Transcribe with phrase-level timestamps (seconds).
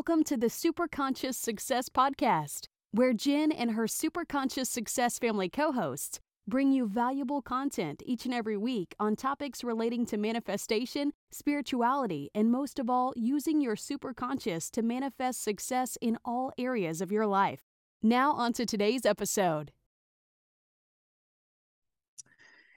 [0.00, 6.20] Welcome to the Superconscious Success Podcast, where Jen and her Superconscious Success family co hosts
[6.48, 12.50] bring you valuable content each and every week on topics relating to manifestation, spirituality, and
[12.50, 17.60] most of all, using your superconscious to manifest success in all areas of your life.
[18.02, 19.70] Now, on to today's episode.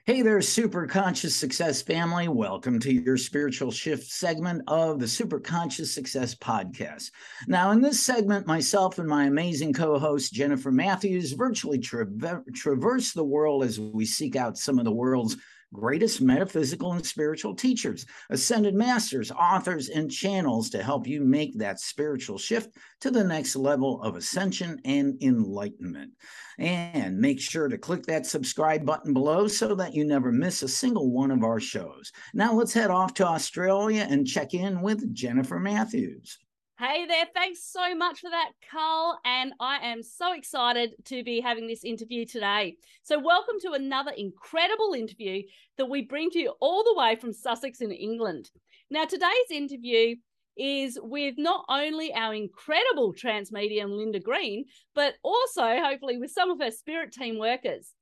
[0.06, 2.28] Hey there, super conscious success family.
[2.28, 7.10] Welcome to your spiritual shift segment of the Super Conscious Success Podcast.
[7.48, 12.06] Now, in this segment, myself and my amazing co host, Jennifer Matthews, virtually tra-
[12.52, 15.38] traverse the world as we seek out some of the world's
[15.74, 21.80] greatest metaphysical and spiritual teachers, ascended masters, authors, and channels to help you make that
[21.80, 26.12] spiritual shift to the next level of ascension and enlightenment.
[26.58, 30.68] And make sure to click that subscribe button below so that you never miss a
[30.68, 32.12] single one of our shows.
[32.32, 36.38] Now let's head off to Australia and check in with Jennifer Matthews.
[36.76, 39.20] Hey there, thanks so much for that, Karl.
[39.24, 42.78] And I am so excited to be having this interview today.
[43.04, 45.44] So, welcome to another incredible interview
[45.78, 48.50] that we bring to you all the way from Sussex in England.
[48.90, 50.16] Now, today's interview
[50.56, 54.64] is with not only our incredible trance medium, Linda Green,
[54.96, 57.92] but also hopefully with some of her spirit team workers.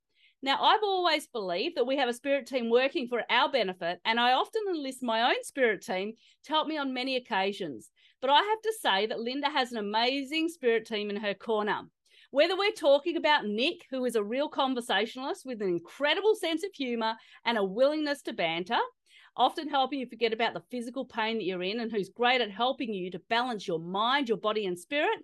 [0.41, 4.19] Now, I've always believed that we have a spirit team working for our benefit, and
[4.19, 6.15] I often enlist my own spirit team
[6.45, 7.91] to help me on many occasions.
[8.23, 11.81] But I have to say that Linda has an amazing spirit team in her corner.
[12.31, 16.69] Whether we're talking about Nick, who is a real conversationalist with an incredible sense of
[16.73, 18.79] humor and a willingness to banter,
[19.35, 22.49] often helping you forget about the physical pain that you're in and who's great at
[22.49, 25.19] helping you to balance your mind, your body, and spirit,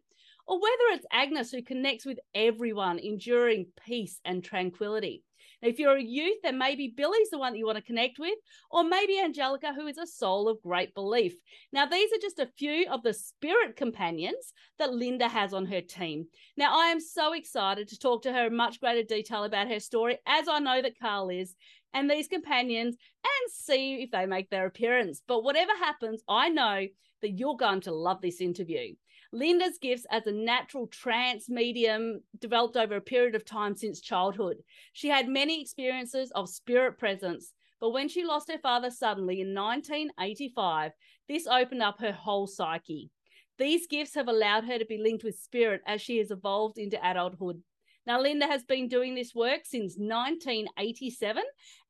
[0.45, 5.23] or whether it's Agnes who connects with everyone, enduring peace and tranquility.
[5.61, 8.35] If you're a youth, then maybe Billy's the one that you want to connect with,
[8.71, 11.35] or maybe Angelica, who is a soul of great belief.
[11.73, 15.81] Now, these are just a few of the spirit companions that Linda has on her
[15.81, 16.27] team.
[16.55, 19.79] Now, I am so excited to talk to her in much greater detail about her
[19.79, 21.55] story, as I know that Karl is,
[21.93, 25.21] and these companions and see if they make their appearance.
[25.27, 26.87] But whatever happens, I know
[27.21, 28.95] that you're going to love this interview.
[29.31, 34.57] Linda's gifts as a natural trance medium developed over a period of time since childhood.
[34.93, 39.53] She had many experiences of spirit presence, but when she lost her father suddenly in
[39.53, 40.91] 1985,
[41.27, 43.11] this opened up her whole psyche.
[43.59, 46.97] These gifts have allowed her to be linked with spirit as she has evolved into
[47.07, 47.61] adulthood.
[48.07, 51.43] Now, Linda has been doing this work since 1987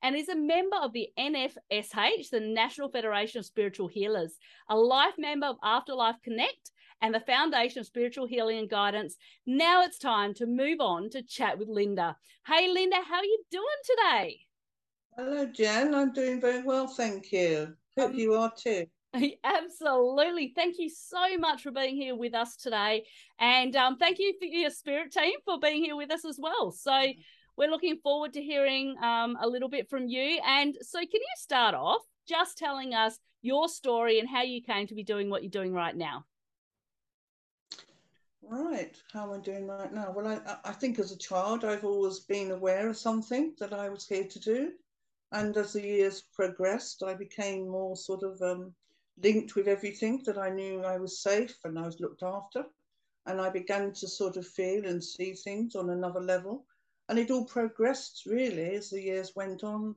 [0.04, 5.14] and is a member of the NFSH, the National Federation of Spiritual Healers, a life
[5.18, 9.16] member of Afterlife Connect, and the Foundation of Spiritual Healing and Guidance.
[9.46, 12.16] Now it's time to move on to chat with Linda.
[12.46, 14.40] Hey, Linda, how are you doing today?
[15.16, 15.94] Hello, Jen.
[15.94, 17.76] I'm doing very well, thank you.
[17.98, 18.86] Hope um, you are too.
[19.44, 20.54] Absolutely.
[20.56, 23.06] Thank you so much for being here with us today.
[23.40, 26.72] And um, thank you for your spirit team for being here with us as well.
[26.72, 27.08] So,
[27.58, 30.40] we're looking forward to hearing um, a little bit from you.
[30.48, 34.88] And so, can you start off just telling us your story and how you came
[34.88, 36.24] to be doing what you're doing right now?
[38.50, 40.12] Right, how am I doing right now?
[40.12, 43.88] Well, I, I think as a child, I've always been aware of something that I
[43.90, 44.74] was here to do.
[45.32, 48.74] And as the years progressed, I became more sort of um,
[49.24, 52.66] linked with everything that I knew I was safe and I was looked after.
[53.28, 56.66] And I began to sort of feel and see things on another level.
[57.08, 59.96] And it all progressed really as the years went on.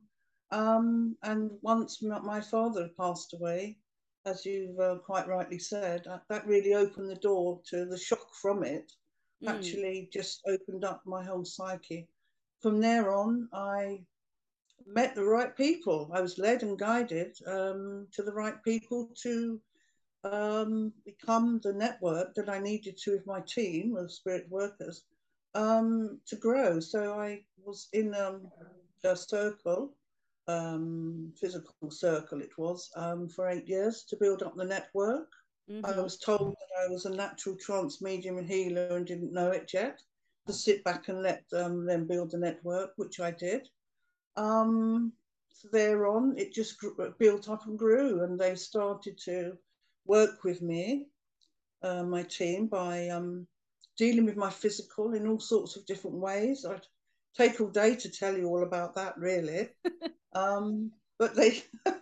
[0.50, 3.78] Um, and once my father passed away,
[4.24, 8.34] as you've uh, quite rightly said, uh, that really opened the door to the shock
[8.40, 8.92] from it.
[9.42, 9.48] Mm.
[9.48, 12.08] Actually, just opened up my whole psyche.
[12.60, 14.04] From there on, I
[14.86, 16.10] met the right people.
[16.12, 19.60] I was led and guided um, to the right people to
[20.24, 25.02] um, become the network that I needed to with my team of spirit workers
[25.54, 26.78] um, to grow.
[26.80, 28.46] So I was in um,
[29.04, 29.94] a circle
[30.48, 35.28] um, physical circle it was um, for eight years to build up the network.
[35.70, 35.86] Mm-hmm.
[35.86, 39.50] I was told that I was a natural trance medium and healer and didn't know
[39.50, 40.00] it yet.
[40.48, 43.68] To sit back and let um, them build the network, which I did.
[44.36, 45.12] Um,
[45.50, 49.56] so thereon, it just grew, built up and grew, and they started to
[50.04, 51.06] work with me,
[51.82, 53.46] uh, my team, by um,
[53.96, 56.64] dealing with my physical in all sorts of different ways.
[56.64, 56.86] I'd
[57.36, 59.68] take all day to tell you all about that, really.
[60.34, 61.62] Um, but they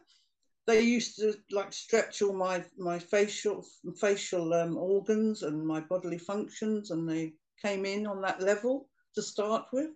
[0.66, 3.64] they used to like stretch all my my facial
[4.00, 9.22] facial um, organs and my bodily functions, and they came in on that level to
[9.22, 9.90] start with.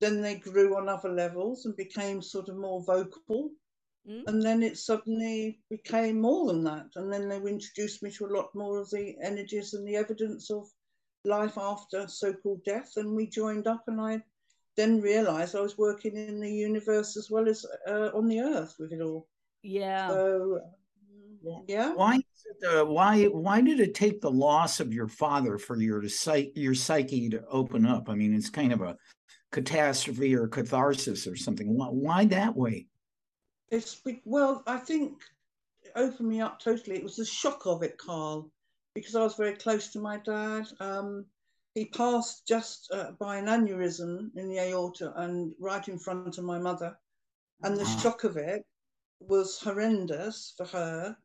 [0.00, 3.50] Then they grew on other levels and became sort of more vocal
[4.08, 4.24] Mm.
[4.26, 6.86] And then it suddenly became more than that.
[6.96, 10.50] And then they introduced me to a lot more of the energies and the evidence
[10.50, 10.66] of
[11.24, 12.92] life after so called death.
[12.96, 14.22] And we joined up, and I
[14.78, 18.76] then realized I was working in the universe as well as uh, on the earth
[18.78, 19.26] with it all.
[19.62, 20.08] Yeah.
[20.08, 20.60] So,
[21.66, 21.92] yeah.
[21.94, 22.20] Why?
[22.70, 23.24] Uh, why?
[23.24, 27.44] Why did it take the loss of your father for your psyche, your psyche to
[27.48, 28.08] open up?
[28.08, 28.96] I mean, it's kind of a
[29.50, 31.76] catastrophe or catharsis or something.
[31.76, 32.86] Why, why that way?
[33.70, 35.22] It's well, I think
[35.82, 36.96] it opened me up totally.
[36.98, 38.48] It was the shock of it, Karl,
[38.94, 40.66] because I was very close to my dad.
[40.78, 41.26] Um,
[41.78, 46.42] he passed just uh, by an aneurysm in the aorta and right in front of
[46.42, 46.98] my mother,
[47.62, 47.98] and the wow.
[47.98, 48.66] shock of it
[49.20, 51.16] was horrendous for her.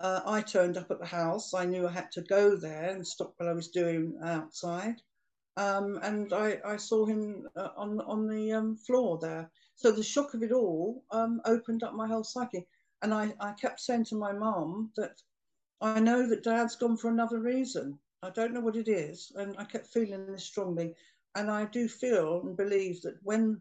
[0.00, 1.54] Uh, I turned up at the house.
[1.54, 5.00] I knew I had to go there and stop what I was doing outside.
[5.56, 9.48] Um, and I, I, saw him uh, on on the um, floor there.
[9.76, 12.66] So the shock of it all um, opened up my whole psyche.
[13.02, 15.22] And I, I kept saying to my mom that
[15.80, 18.00] I know that dad's gone for another reason.
[18.22, 19.32] I don't know what it is.
[19.36, 20.94] And I kept feeling this strongly.
[21.34, 23.60] And I do feel and believe that when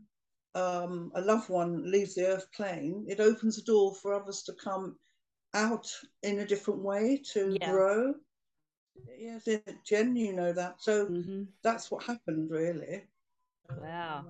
[0.55, 4.53] um, a loved one leaves the earth plane, it opens a door for others to
[4.53, 4.97] come
[5.53, 5.87] out
[6.23, 7.71] in a different way to yeah.
[7.71, 8.13] grow.
[9.17, 9.47] Yes,
[9.85, 10.81] Jen, you know that.
[10.81, 11.43] So mm-hmm.
[11.63, 13.03] that's what happened, really.
[13.69, 14.25] Wow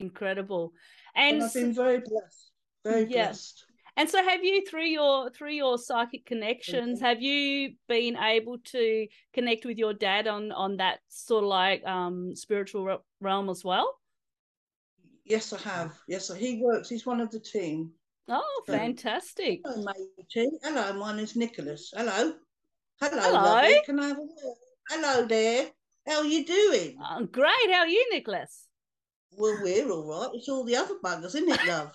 [0.00, 0.72] incredible
[1.14, 2.52] and, and i've been very blessed
[2.84, 3.64] very blessed
[3.98, 9.06] and so have you through your through your psychic connections have you been able to
[9.34, 13.92] connect with your dad on on that sort of like um spiritual realm as well?
[15.24, 15.98] Yes i have.
[16.06, 17.90] Yes he works he's one of the team.
[18.28, 19.60] Oh fantastic.
[19.64, 19.84] hello
[20.16, 20.48] matey.
[20.62, 21.92] Hello my name's nicholas.
[21.94, 22.34] Hello.
[23.00, 23.32] Hello hello.
[23.32, 23.82] lovely.
[23.84, 24.56] can i have a word?
[24.88, 25.66] Hello there.
[26.06, 26.96] How are you doing?
[27.04, 27.70] Oh, great.
[27.70, 28.64] How are you nicholas?
[29.32, 30.30] Well, we're all right.
[30.34, 31.92] It's all the other buggers, isn't it, love?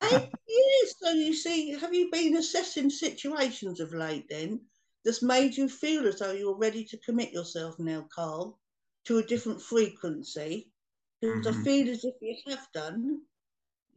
[0.00, 0.94] Hey, yes.
[1.00, 4.60] So you see, have you been assessing situations of late then
[5.04, 8.58] that's made you feel as though you're ready to commit yourself now, Karl,
[9.06, 10.70] to a different frequency?
[11.20, 11.60] Because mm-hmm.
[11.60, 13.20] I feel as if you have done.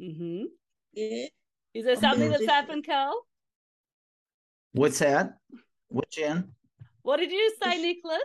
[0.01, 0.43] Mm-hmm.
[0.93, 1.27] Yeah.
[1.73, 3.25] Is there something that's happened, Karl?
[4.73, 5.37] What's that?
[5.89, 6.53] What, Jen?
[7.03, 8.17] What did you say, Nicholas?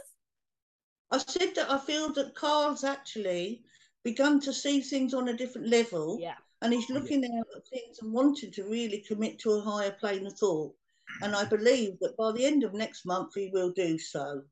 [1.11, 3.63] I said that I feel that Karl's actually
[4.05, 6.19] begun to see things on a different level.
[6.21, 6.35] Yeah.
[6.63, 10.27] And he's looking out at things and wanting to really commit to a higher plane
[10.27, 10.73] of thought.
[11.21, 14.43] And I believe that by the end of next month, he will do so.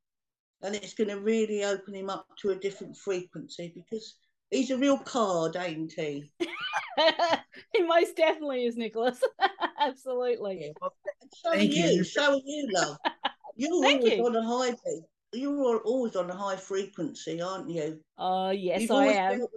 [0.63, 4.17] And it's going to really open him up to a different frequency because
[4.51, 6.25] he's a real card, ain't he?
[7.73, 9.23] he most definitely is, Nicholas.
[9.81, 10.67] Absolutely.
[10.67, 10.89] Yeah.
[11.33, 11.87] So Thank are you.
[11.87, 12.05] you.
[12.05, 12.99] So are you, love.
[13.57, 14.27] You're always you.
[14.27, 18.01] on a high beat you're always on a high frequency, aren't you?
[18.19, 19.41] Oh yes, you've I am.
[19.41, 19.49] Of,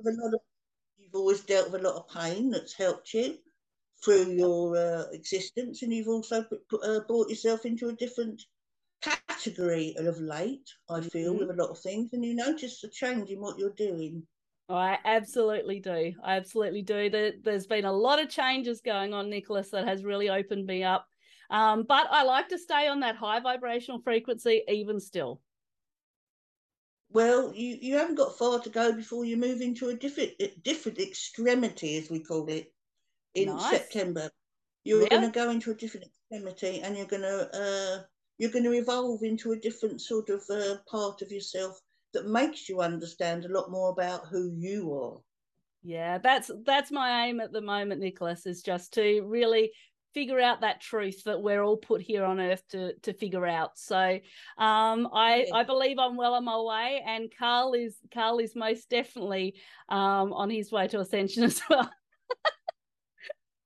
[1.13, 3.38] you've always dealt with a lot of pain that's helped you
[4.04, 6.44] through your uh, existence, and you've also
[6.83, 8.42] uh, brought yourself into a different
[9.01, 10.69] category of late.
[10.89, 11.39] I feel mm-hmm.
[11.39, 14.24] with a lot of things, and you notice a change in what you're doing.
[14.69, 16.13] I absolutely do.
[16.24, 17.33] I absolutely do.
[17.44, 21.07] There's been a lot of changes going on, Nicholas, that has really opened me up.
[21.50, 25.41] Um, but I like to stay on that high vibrational frequency even still.
[27.13, 30.32] Well, you, you haven't got far to go before you move into a different
[30.63, 32.74] different extremity, as we call it,
[33.36, 33.70] in nice.
[33.70, 34.32] September.
[34.84, 35.10] You're yeah.
[35.10, 38.03] going to go into a different extremity, and you're going to uh,
[38.39, 41.79] you're going to evolve into a different sort of uh, part of yourself
[42.13, 45.20] that makes you understand a lot more about who you are.
[45.84, 49.72] Yeah, that's that's my aim at the moment, Nicholas, is just to really
[50.13, 53.77] figure out that truth that we're all put here on earth to to figure out
[53.77, 54.20] so
[54.58, 58.89] um, i i believe i'm well on my way and karl is karl is most
[58.89, 59.55] definitely
[59.89, 61.89] um, on his way to ascension as well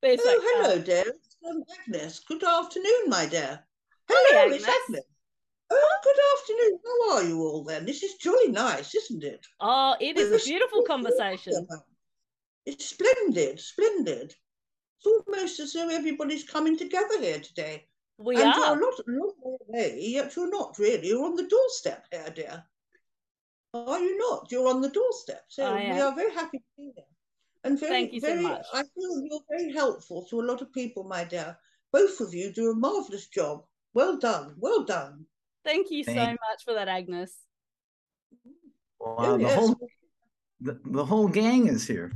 [0.04, 1.38] oh hello dear it's
[1.88, 3.60] agnes good afternoon my dear
[4.08, 4.64] hello Agnes.
[4.64, 5.06] it's agnes
[5.70, 6.80] Oh, good afternoon.
[6.86, 7.86] How are you all then?
[7.86, 9.46] This is jolly nice, isn't it?
[9.60, 11.68] Oh, it is a beautiful conversation.
[12.66, 14.34] It's splendid, splendid.
[14.98, 17.88] It's almost as though everybody's coming together here today.
[18.18, 18.76] We and are.
[18.76, 21.08] You're not a long way away, yet you're not really.
[21.08, 22.64] You're on the doorstep here, dear.
[23.74, 24.52] Are you not?
[24.52, 25.44] You're on the doorstep.
[25.50, 27.06] So we are very happy to be there.
[27.64, 28.66] And very, Thank you very, so much.
[28.74, 31.58] I feel you're very helpful to a lot of people, my dear.
[31.92, 33.66] Both of you do a marvellous job.
[33.94, 34.56] Well done.
[34.58, 35.26] Well done.
[35.64, 37.36] Thank you Thank so much for that, Agnes.
[39.00, 39.56] Wow, oh, the, yes.
[39.56, 39.76] whole,
[40.62, 42.14] the, the whole gang is here.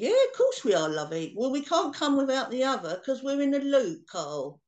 [0.00, 1.34] Yeah, of course we are, lovey.
[1.36, 4.58] Well, we can't come without the other because we're in a loop, Karl.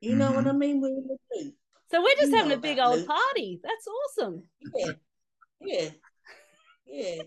[0.00, 0.36] You know mm-hmm.
[0.36, 0.80] what I mean?
[0.80, 1.54] We're in a loop.
[1.90, 3.08] So we're just you having a big old loop.
[3.08, 3.60] party.
[3.60, 4.44] That's awesome.
[4.76, 4.92] Yeah,
[5.60, 5.88] yeah,
[6.86, 7.22] yeah.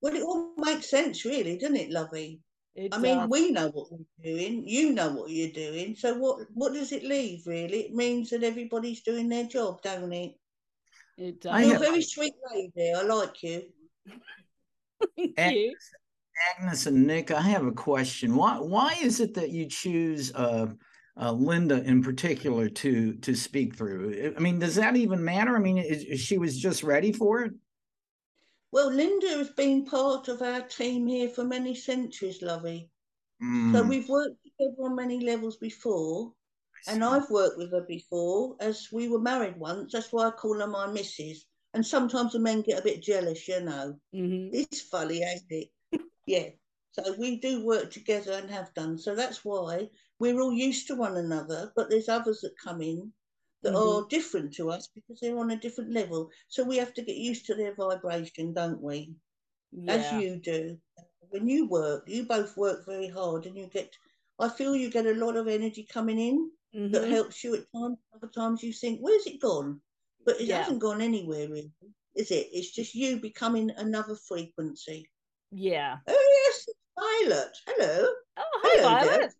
[0.00, 2.40] well, it all makes sense, really, doesn't it, lovey?
[2.74, 3.28] It I mean, does.
[3.30, 4.66] we know what we're doing.
[4.66, 5.94] You know what you're doing.
[5.94, 7.82] So what what does it leave really?
[7.82, 10.32] It means that everybody's doing their job, don't it?
[11.16, 11.64] It does.
[11.64, 12.92] You're a very sweet lady.
[12.96, 13.62] I like you.
[15.16, 15.76] Thank And- you.
[16.56, 18.34] Agnes and Nick, I have a question.
[18.36, 20.66] Why why is it that you choose uh,
[21.20, 24.34] uh, Linda in particular to to speak through?
[24.36, 25.56] I mean, does that even matter?
[25.56, 27.52] I mean, is, is she was just ready for it?
[28.72, 32.90] Well, Linda has been part of our team here for many centuries, Lovey.
[33.72, 36.32] So Mm, we've worked together on many levels before,
[36.88, 39.92] and I've worked with her before as we were married once.
[39.92, 41.46] That's why I call her my missus.
[41.74, 43.98] And sometimes the men get a bit jealous, you know.
[44.12, 45.68] hmm It's funny, ain't it?
[46.26, 46.50] Yeah.
[46.92, 48.98] So we do work together and have done.
[48.98, 53.12] So that's why we're all used to one another, but there's others that come in
[53.62, 53.74] that Mhm.
[53.74, 56.30] are different to us because they're on a different level.
[56.48, 59.16] So we have to get used to their vibration, don't we?
[59.86, 60.80] As you do.
[61.30, 63.96] When you work, you both work very hard and you get
[64.38, 66.52] I feel you get a lot of energy coming in
[66.92, 67.08] that Mhm.
[67.08, 67.98] helps you at times.
[68.14, 69.82] Other times you think, where's it gone?
[70.24, 70.50] But it Yeah.
[70.50, 71.72] hasn't gone anywhere really,
[72.14, 72.48] is it?
[72.52, 75.10] It's just you becoming another frequency.
[75.50, 75.96] Yeah.
[76.06, 76.66] Oh yes,
[76.98, 77.56] Violet.
[77.66, 78.08] Hello.
[78.36, 78.88] Oh, hey, Hello.
[78.88, 79.34] Violet.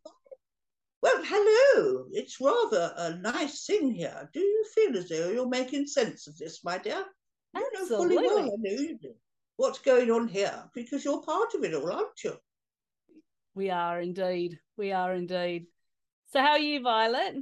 [1.02, 2.06] Well, hello.
[2.12, 4.28] It's rather a nice thing here.
[4.32, 7.04] Do you feel as though you're making sense of this, my dear?
[7.54, 8.70] You know fully well Absolutely.
[8.70, 9.14] I know you do.
[9.56, 10.64] What's going on here?
[10.74, 12.34] Because you're part of it all, aren't you?
[13.54, 14.58] We are indeed.
[14.76, 15.66] We are indeed.
[16.32, 17.36] So, how are you, Violet?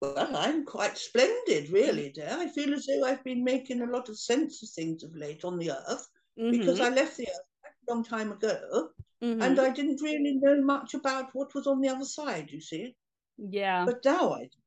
[0.00, 2.30] Well, I'm quite splendid, really, dear.
[2.32, 5.44] I feel as though I've been making a lot of sense of things of late
[5.44, 7.46] on the earth because Mhm, I left the earth
[7.88, 8.90] a long time ago
[9.22, 9.42] mhm.
[9.42, 12.96] and I didn't really know much about what was on the other side, you see.
[13.38, 14.58] yeah, But now I do.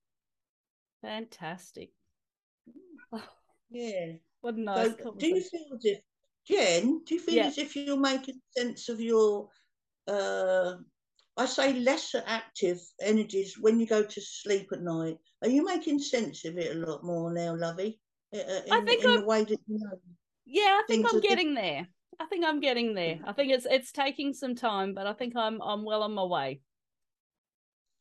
[1.01, 1.91] fantastic.
[3.69, 4.13] Yeah.
[4.41, 5.99] what a So do you feel as if,
[6.45, 7.47] Jen, do you feel Yeah.
[7.47, 9.49] as if you're making sense of your,
[10.07, 10.75] uh,
[11.35, 15.17] I say lesser active energies when you go to sleep at night?
[15.41, 17.99] Are you making sense of it a lot more now, Lovey?
[18.33, 19.99] Uh, in, I think in the I'm- way that you know.
[20.45, 21.87] Yeah, I think I'm are diff- getting there.
[22.19, 23.19] I think I'm getting there.
[23.25, 26.23] I think it's it's taking some time, but I think I'm I'm well on my
[26.23, 26.61] way.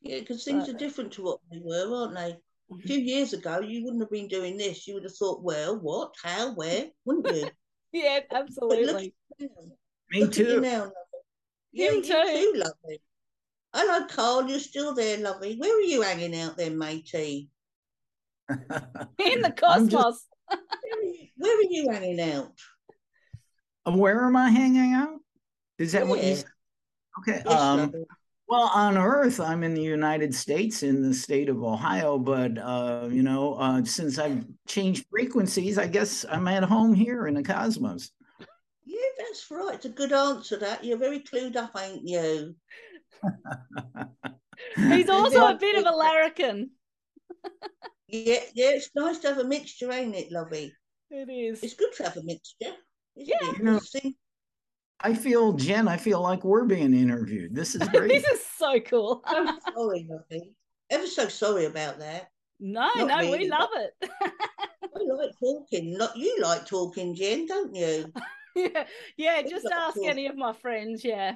[0.03, 2.37] Yeah, because things But- are different to what they were, aren't they?
[2.73, 4.87] A few years ago, you wouldn't have been doing this.
[4.87, 7.49] You would have thought, well, what, how, where, wouldn't you?
[7.95, 9.15] Yeah, But look absolutely.
[9.39, 9.73] at you now.
[10.11, 10.61] me Look you too.
[10.63, 10.93] now, lovely.
[11.73, 12.09] Yeah, Him you too.
[12.25, 13.03] too, lovely.
[13.75, 14.49] Hello, Karl.
[14.49, 15.57] You're still there, lovely.
[15.57, 17.51] Where are you hanging out there, matey?
[18.49, 20.25] In the cosmos.
[20.49, 22.53] Where are you, where are you hanging out?
[23.85, 25.21] Where am I hanging out?
[25.79, 26.47] Is that what you said?
[27.21, 27.43] Okay.
[27.45, 27.93] Yes, um,
[28.49, 33.09] well, on Earth, I'm in the United States, in the state of Ohio, but uh,
[33.11, 37.43] you know, uh, since I've changed frequencies, I guess I'm at home here in the
[37.43, 38.11] cosmos.
[38.85, 39.75] Yeah, that's right.
[39.75, 40.59] It's a good answer.
[40.59, 42.55] That you're very clued up, ain't you?
[44.77, 46.71] He's also a bit of a larrikin.
[48.13, 48.71] Yeah, yeah.
[48.71, 50.73] It's nice to have a mixture, ain't it, lovey?
[51.11, 51.63] It is.
[51.63, 52.73] It's good to have a mixture,
[53.17, 53.35] Yeah.
[53.43, 53.59] it?
[53.59, 53.81] You know-
[55.05, 57.55] I feel, Jen, I feel like we're being interviewed.
[57.57, 58.09] This is great.
[58.09, 59.23] this is so cool.
[59.27, 60.53] I'm sorry, lovey.
[60.91, 62.29] Ever so sorry about that.
[62.61, 64.11] No, Not no, we love it.
[64.23, 65.99] I like talking.
[66.15, 68.13] You like talking, Jen, don't you?
[68.55, 68.85] yeah,
[69.17, 69.43] yeah.
[69.43, 70.09] We Just love ask talking.
[70.11, 71.05] any of my friends.
[71.05, 71.35] Yeah,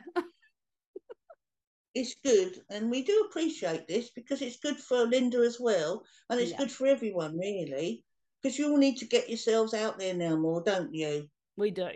[1.97, 6.39] It's good, and we do appreciate this because it's good for Linda as well, and
[6.39, 6.59] it's Yeah.
[6.59, 8.05] good for everyone, really.
[8.43, 11.31] Because you all need to get yourselves out there now more, don't you?
[11.57, 11.89] we do.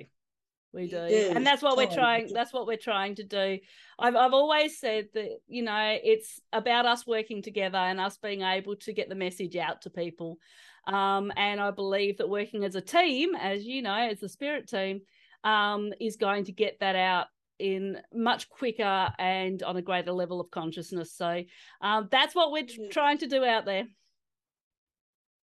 [0.73, 1.07] We do.
[1.07, 3.59] do, And that's what we're trying that's what we're trying to do.
[3.99, 8.41] I've I've always said that, you know, it's about us working together and us being
[8.41, 10.39] able to get the message out to people.
[10.87, 14.67] Um, and I believe that working as a team, as you know, as the spirit
[14.67, 15.03] team,
[15.45, 17.27] um, is going to get that out
[17.61, 21.13] in much quicker and on a greater level of consciousness.
[21.13, 21.43] So
[21.81, 22.91] um, that's what we're tr- Mhm.
[22.91, 23.87] trying to do out there.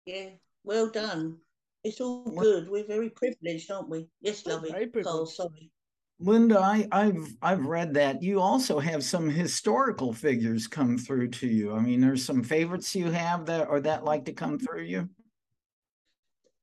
[0.06, 0.30] Yeah,
[0.64, 1.38] well done.
[1.85, 2.68] It's all good.
[2.68, 4.08] We're very privileged, aren't we?
[4.20, 4.70] Yes, We're lovey.
[4.73, 5.32] very Karl, privileged.
[5.32, 5.70] sorry.
[6.18, 11.46] Linda, I, I've I've read that you also have some historical figures come through to
[11.46, 11.75] you.
[11.75, 15.11] I mean, there's some favorites you have that or that like to come through you.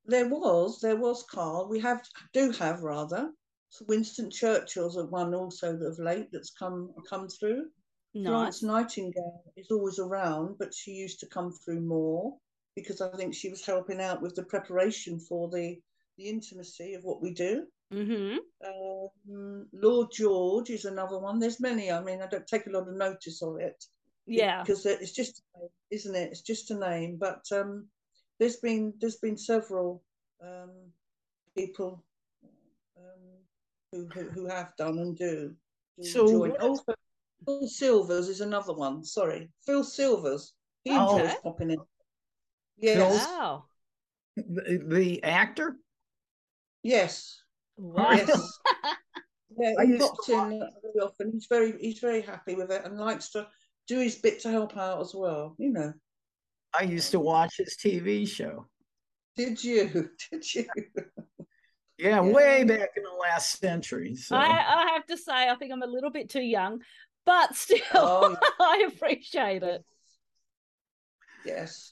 [0.05, 1.69] There was, there was Karl.
[1.69, 2.01] We have
[2.33, 3.31] do have rather.
[3.87, 7.67] Winston Churchill's a one also of late that's come come through.
[8.13, 12.37] Florence Nightingale is always around, but she used to come through more
[12.75, 15.79] because I think she was helping out with the preparation for the
[16.17, 17.65] the intimacy of what we do.
[17.91, 18.37] Mm-hmm.
[18.65, 21.39] Um, Lord George is another one.
[21.39, 21.91] There's many.
[21.91, 23.83] I mean, I don't take a lot of notice of it.
[24.25, 24.61] Yeah.
[24.61, 25.41] because it's just,
[25.91, 26.31] isn't it?
[26.31, 27.17] It's just a name.
[27.19, 27.87] But um,
[28.39, 30.03] there's been there's been several
[30.41, 30.71] um,
[31.55, 32.03] people
[32.97, 33.42] um,
[33.93, 35.53] who, who who have done and do.
[36.01, 36.83] So Also,
[37.47, 39.03] oh, Phil Silvers is another one.
[39.03, 40.53] Sorry, Phil Silvers.
[40.83, 41.13] He Oh.
[41.15, 41.37] enjoys Okay.
[41.43, 41.77] popping in.
[42.79, 43.65] Yes, Wow.
[44.35, 45.77] The, the actor?
[46.81, 47.39] yes,
[47.77, 48.11] Wow.
[48.13, 48.59] yes.
[49.55, 51.31] Yeah, I he used pops to in very often.
[51.31, 53.47] He's very he's very happy with it and likes to
[53.87, 55.55] do his bit to help out as well.
[55.59, 55.93] You know.
[56.73, 58.65] I used to watch his TV show.
[59.35, 60.09] Did you?
[60.31, 60.65] Did you?
[62.03, 62.21] Yeah, Yeah.
[62.21, 64.15] way back in the last century.
[64.15, 66.81] So I, I have to say, I think I'm a little bit too young,
[67.25, 69.83] but still, Oh, I appreciate it.
[71.45, 71.91] yes.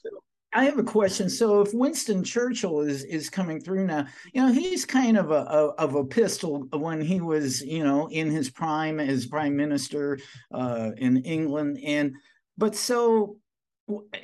[0.54, 1.30] I have a question.
[1.30, 5.44] So if Winston Churchill is is coming through now, you know, he's kind of a,
[5.48, 10.18] a of a pistol when he was, you know, in his prime as prime minister
[10.52, 12.12] uh, in England, and
[12.58, 13.38] but so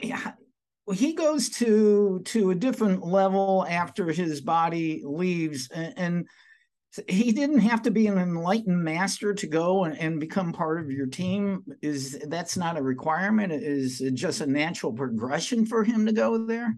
[0.02, 0.32] yeah,
[0.92, 6.28] he goes to to a different level after his body leaves, and, and
[7.06, 10.90] he didn't have to be an enlightened master to go and, and become part of
[10.90, 16.06] your team is that's not a requirement is it just a natural progression for him
[16.06, 16.74] to go there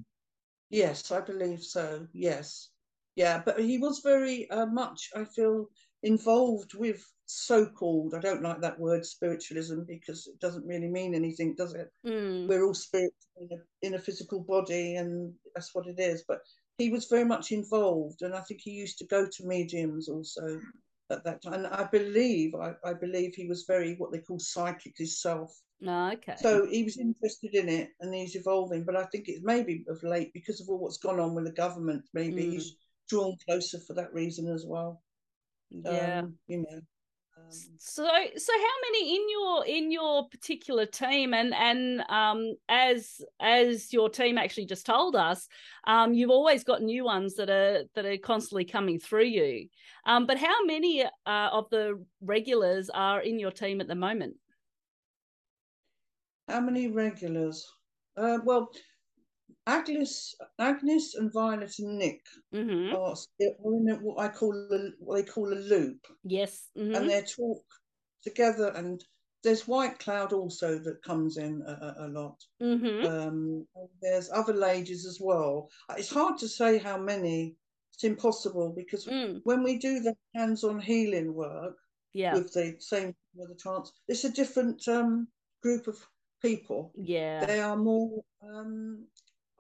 [0.71, 2.07] Yes, I believe so.
[2.13, 2.71] Yes.
[3.17, 5.67] Yeah, but he was very uh, much, I feel,
[6.05, 11.15] involved with so called, I don't like that word spiritualism because it doesn't really mean
[11.15, 11.93] anything, does it?
[12.07, 12.49] Mm.
[12.49, 16.25] We're all spirits in a, in a physical body and that's what it is.
[16.27, 16.41] But
[16.79, 20.61] he was very much involved and I think he used to go to mediums also
[21.11, 21.55] at that time.
[21.55, 25.57] And I believe, I, I believe he was very what they call psychic himself.
[25.81, 26.35] No, okay.
[26.39, 30.03] So he was interested in it and he's evolving, but I think it's maybe of
[30.03, 32.53] late because of all what's gone on with the government, maybe Mm.
[32.53, 32.77] he's
[33.09, 35.03] drawn closer for that reason as well.
[35.71, 36.21] yeah.
[36.21, 36.81] Um, you know.
[37.79, 43.93] So so how many in your in your particular team and and um as as
[43.93, 45.49] your team actually just told us
[45.87, 49.67] um you've always got new ones that are that are constantly coming through you
[50.05, 54.37] um but how many uh, of the regulars are in your team at the moment
[56.51, 57.65] how many regulars?
[58.17, 58.73] Uh, well,
[59.67, 62.23] Agnes, Agnes and Violet and Nick
[62.55, 62.95] mm-hmm.
[62.97, 66.97] are in a- what I call a, what they call a loop, yes mhm.
[66.97, 67.63] and they talk
[68.23, 68.73] together.
[68.75, 69.05] And
[69.43, 72.37] there's White Cloud also that comes in a, a, a lot.
[72.63, 73.05] Mhm.
[73.07, 73.67] Um,
[74.03, 75.71] there's other ladies as well.
[75.97, 77.57] It's hard to say how many.
[77.93, 81.77] It's impossible because Mm, when we do the hands-on healing work
[82.15, 85.29] yeah with the same with the trance, it's a different um,
[85.63, 85.99] group of
[86.41, 86.93] people.
[86.97, 88.25] yeah They are more.
[88.43, 89.07] Um,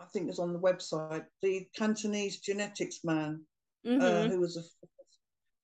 [0.00, 1.26] I think it's on the website.
[1.42, 3.44] The Cantonese genetics man,
[3.84, 4.28] uh, Mhm.
[4.30, 4.62] who was a.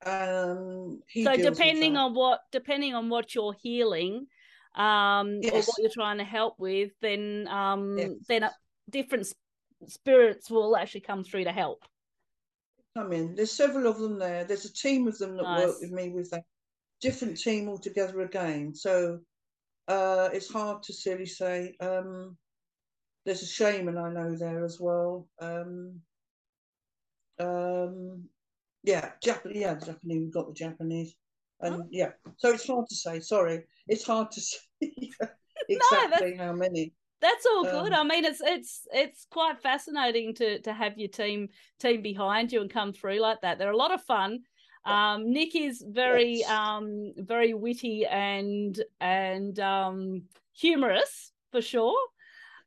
[0.08, 4.26] Um, he so depending on what depending on what you're healing
[4.74, 8.10] um or what you're trying to help with then um Yes.
[8.28, 8.52] then uh,
[8.90, 9.32] different
[9.88, 11.82] spirits will actually come through to help
[12.94, 13.34] come in.
[13.34, 14.44] There's several of them there.
[14.44, 16.44] There's a team of them that work with me with that
[17.00, 18.74] different team altogether again.
[18.74, 19.20] So
[19.88, 21.74] uh, it's hard to really say.
[21.80, 22.36] Um,
[23.26, 25.28] there's a shaman I know there as well.
[25.40, 26.00] Um,
[27.38, 28.24] um,
[28.82, 29.58] yeah, Japanese.
[29.60, 30.20] Yeah, the Japanese.
[30.22, 31.14] We've got the Japanese,
[31.60, 32.10] and yeah.
[32.38, 33.20] So it's hard to say.
[33.20, 34.58] Sorry, it's hard to say
[35.68, 36.92] exactly how many.
[37.20, 41.08] that's all good Um, i mean it's it's it's quite fascinating to to have your
[41.08, 41.48] team
[41.80, 44.38] team behind you and come through like that they're a lot of fun
[44.84, 46.50] um nick is very Yes.
[46.50, 51.98] um very witty and and um humorous for sure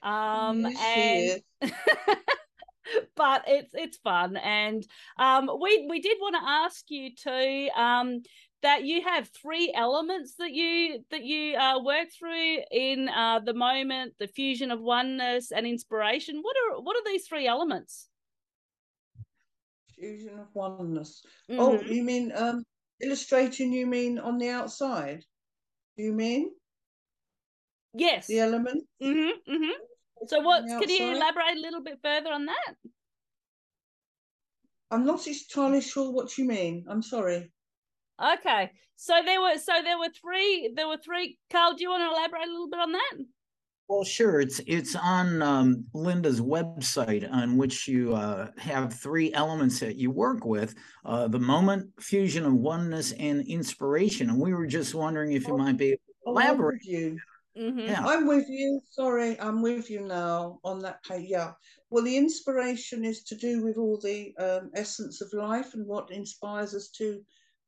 [0.04, 1.72] um Yes, and
[3.16, 4.86] but it's it's fun and
[5.18, 8.22] um we we did want to ask you too um
[8.62, 13.54] that you have three elements that you that you uh, work through in uh, the
[13.54, 18.10] moment the fusion of oneness and inspiration what are what are these three elements
[20.00, 21.26] fusion of oneness.
[21.50, 21.94] Oh, Mhm.
[21.94, 22.64] you mean um,
[23.02, 23.74] illustrating?
[23.74, 25.26] You mean on the outside?
[25.98, 26.52] Do you mean
[27.94, 28.88] yes the element?
[29.02, 29.72] hmm hmm
[30.28, 32.76] so what could you elaborate a little bit further on that?
[34.92, 36.86] I'm not entirely sure what you mean.
[36.90, 37.52] I'm sorry.
[38.34, 38.72] okay.
[38.96, 41.38] So there were so there were three there were three.
[41.52, 43.14] Karl do you want to elaborate a little bit on that?
[43.88, 44.42] Well sure.
[44.42, 50.12] It's it's on um, linda's website on which you uh, have three elements that you
[50.12, 54.30] work with uh, the moment fusion of oneness and inspiration.
[54.30, 57.18] And we were just wondering if you might be able to elaborate you.
[57.60, 58.82] Hmm yeah I'm with you.
[58.92, 61.28] Sorry, I'm with you now on that page.
[61.30, 61.54] Yeah.
[61.90, 66.12] Well, the inspiration is to do with all the um, essence of life and what
[66.12, 67.22] inspires us to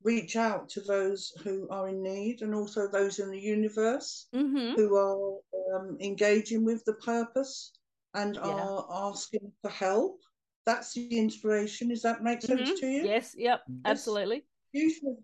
[0.04, 4.76] reach out to those who are in need and also those in the universe hmm
[4.76, 5.40] who are
[5.76, 7.74] um, engaging with the purpose
[8.14, 8.44] and Yeah.
[8.48, 10.20] are asking for help.
[10.66, 11.90] That's the inspiration.
[11.90, 12.80] Does that make sense Mhm.
[12.80, 13.04] to you?
[13.06, 14.44] Yes, yep, absolutely.
[14.72, 15.18] Fusion of,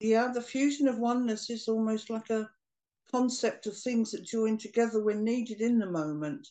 [0.00, 2.48] yeah, the fusion of oneness is almost like a
[3.12, 6.48] concept of things that join together when needed in the moment.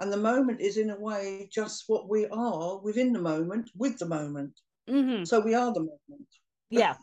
[0.00, 3.98] And the moment is, in a way, just what we are within the moment with
[3.98, 4.58] the moment.
[4.88, 5.24] Mm-hmm.
[5.24, 6.28] So we are the moment.
[6.70, 6.94] Yeah.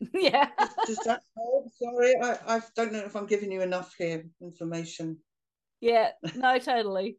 [0.12, 0.48] yeah.
[0.86, 1.68] Does that help?
[1.80, 5.18] Sorry, I, I don't know if I'm giving you enough here information.
[5.80, 6.10] Yeah.
[6.34, 7.18] No, totally.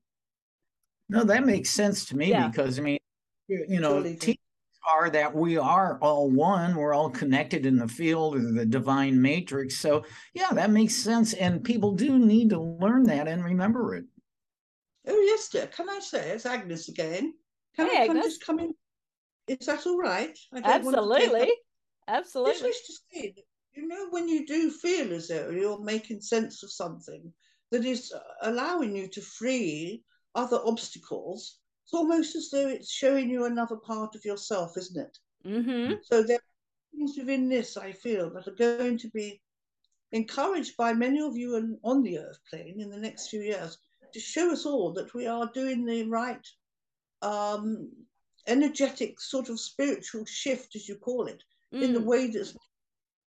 [1.07, 2.49] No, that makes sense to me Yeah.
[2.49, 2.99] because I mean,
[3.47, 4.33] you you know, Totally do.
[4.79, 8.65] Teachings are that we are all one, we're all connected in the field of the
[8.65, 9.77] divine matrix.
[9.77, 11.33] So yeah, that makes sense.
[11.33, 14.05] And people do need to learn that and remember it.
[15.07, 15.67] Oh, yes, dear.
[15.67, 17.33] Can I say it's Agnes again?
[17.75, 18.33] Can Hey, I come, Agnes.
[18.33, 18.73] just come in?
[19.47, 20.37] Is that all right?
[20.53, 21.41] I don't want Absolutely.
[21.41, 21.57] up- Just
[22.07, 22.63] Absolutely.
[22.63, 23.43] wish to say that
[23.75, 27.31] you know when you do feel as though you're making sense of something
[27.71, 30.03] that is allowing you to free
[30.35, 35.17] other obstacles, it's almost as though it's showing you another part of yourself, isn't it?
[35.43, 35.93] Mm-hmm.
[36.03, 39.41] So there are things within this I feel that are going to be
[40.11, 43.79] encouraged by many of you on, on the earth plane in the next few years
[44.13, 46.47] to show us all that we are doing the right
[47.23, 47.89] um,
[48.45, 52.05] energetic sort of spiritual shift, as you call it, in the Mm.
[52.05, 52.55] way that's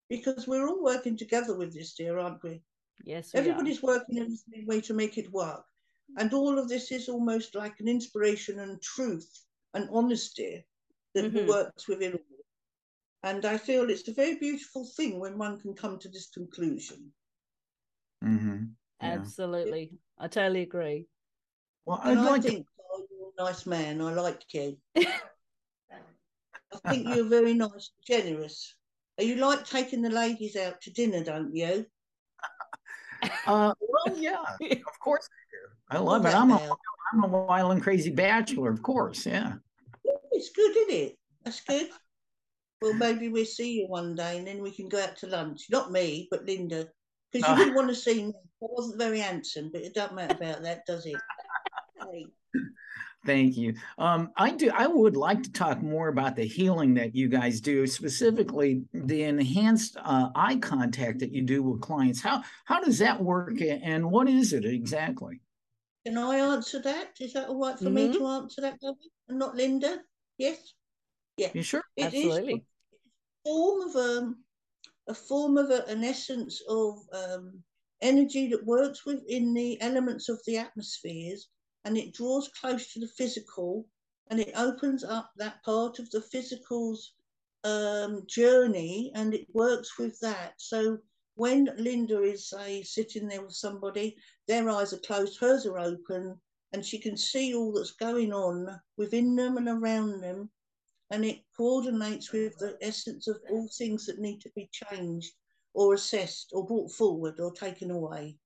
[0.09, 2.61] because we're all working together with this, dear, aren't we?
[3.05, 3.33] Yes.
[3.33, 3.43] we are.
[3.43, 5.65] Everybody's working in the same way to make it work.
[6.17, 9.29] And all of this is almost like an inspiration and truth
[9.73, 10.65] and honesty
[11.13, 11.47] that Mhm.
[11.47, 12.45] works within all.
[13.23, 17.13] And I feel it's a very beautiful thing when one can come to this conclusion.
[18.21, 18.65] hmm
[19.01, 19.93] Absolutely.
[20.17, 21.07] I totally agree.
[21.85, 22.49] Well, I'd And I like to.
[22.49, 24.01] think oh, you're a nice man.
[24.01, 24.77] I like you.
[26.71, 28.75] I think you're very nice and generous.
[29.17, 31.85] You like taking the ladies out to dinner, don't you?
[33.45, 33.73] Uh,
[34.05, 35.97] well, yeah, of course I do.
[35.97, 36.33] I love it.
[36.33, 36.79] I'm a, about?
[37.13, 39.25] I'm a wild and crazy bachelor, of course.
[39.25, 39.53] Yeah.
[40.31, 41.15] It's good, isn't it?
[41.43, 41.89] That's good.
[42.81, 45.65] Well, maybe we'll see you one day and then we can go out to lunch.
[45.69, 46.87] Not me, but Linda.
[47.31, 47.57] Because you Oh.
[47.57, 48.33] wouldn't want to see me.
[48.35, 51.15] I wasn't very handsome, but it doesn't matter about that, does it?
[52.11, 52.25] Hey.
[53.25, 53.75] Thank you.
[53.97, 54.71] Um, I do.
[54.73, 59.23] I would like to talk more about the healing that you guys do, specifically the
[59.23, 62.21] enhanced uh, eye contact that you do with clients.
[62.21, 65.41] How how does that work, and what is it exactly?
[66.05, 67.09] Can I answer that?
[67.19, 68.13] Is that all right for me Mhm.
[68.13, 69.11] to answer that, Debbie?
[69.27, 70.01] And not Linda?
[70.37, 70.73] Yes?
[71.53, 71.83] You sure?
[71.97, 72.65] It is Absolutely.
[73.45, 74.43] a form of um,
[75.07, 77.61] a form of a, an essence of um,
[78.01, 81.49] energy that works within the elements of the atmospheres
[81.85, 83.87] and it draws close to the physical
[84.29, 87.13] and it opens up that part of the physical's
[87.63, 90.53] um, journey and it works with that.
[90.57, 90.99] So
[91.35, 94.15] when Linda is, say, sitting there with somebody,
[94.47, 96.39] their eyes are closed, hers are open,
[96.73, 100.49] and she can see all that's going on within them and around them
[101.11, 105.33] and it coordinates with the essence of all things that need to be changed
[105.73, 108.37] or assessed or brought forward or taken away.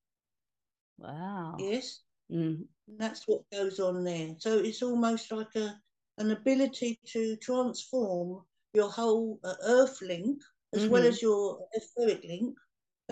[0.97, 1.57] Wow.
[1.59, 2.67] Yes, Mm.
[2.87, 4.35] that's what goes on there.
[4.39, 5.81] So it's almost like a
[6.17, 10.41] an ability to transform your whole uh, earth link
[10.73, 11.05] as well Mhm.
[11.05, 12.57] as your etheric link,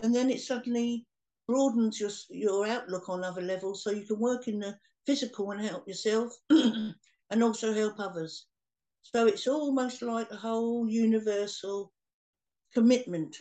[0.02, 1.08] and then it suddenly
[1.48, 5.62] broadens your your outlook on other levels, so you can work in the physical and
[5.62, 8.48] help yourself, and also help others.
[9.04, 11.94] So it's almost like a whole universal
[12.74, 13.38] commitment